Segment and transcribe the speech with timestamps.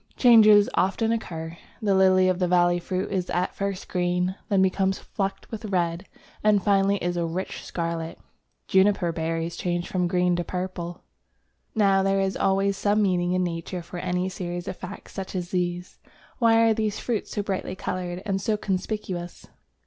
[0.17, 1.55] Changes often occur.
[1.79, 6.07] The Lily of the Valley fruit is at first green, then becomes flecked with red,
[6.43, 8.17] and finally is a rich scarlet.
[8.67, 11.03] Juniper berries change from green to purple.
[11.75, 15.51] Now there is always some meaning in Nature for any series of facts such as
[15.51, 15.99] these.
[16.39, 19.45] Why are these fruits so brightly coloured and so conspicuous?